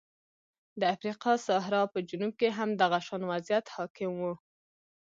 د 0.79 0.81
افریقا 0.95 1.33
صحرا 1.47 1.81
په 1.93 1.99
جنوب 2.09 2.33
کې 2.39 2.49
هم 2.57 2.69
دغه 2.81 2.97
شان 3.05 3.21
وضعیت 3.31 3.65
حاکم 3.75 4.11
و. 4.21 4.23